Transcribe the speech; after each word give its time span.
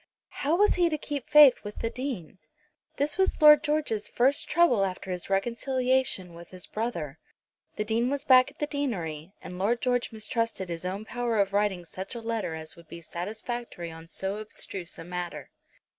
How 0.41 0.55
was 0.55 0.73
he 0.73 0.89
to 0.89 0.97
keep 0.97 1.29
faith 1.29 1.63
with 1.63 1.77
the 1.77 1.89
Dean? 1.91 2.39
This 2.97 3.19
was 3.19 3.39
Lord 3.39 3.63
George's 3.63 4.09
first 4.09 4.49
trouble 4.49 4.83
after 4.83 5.11
his 5.11 5.29
reconciliation 5.29 6.33
with 6.33 6.49
his 6.49 6.65
brother. 6.65 7.19
The 7.75 7.83
Dean 7.85 8.09
was 8.09 8.25
back 8.25 8.49
at 8.49 8.57
the 8.57 8.65
deanery, 8.65 9.33
and 9.43 9.59
Lord 9.59 9.79
George 9.79 10.11
mistrusted 10.11 10.69
his 10.69 10.85
own 10.85 11.05
power 11.05 11.37
of 11.37 11.53
writing 11.53 11.85
such 11.85 12.15
a 12.15 12.19
letter 12.19 12.55
as 12.55 12.75
would 12.75 12.87
be 12.87 13.03
satisfactory 13.03 13.91
on 13.91 14.07
so 14.07 14.37
abstruse 14.37 14.97
a 14.97 15.03
matter. 15.03 15.51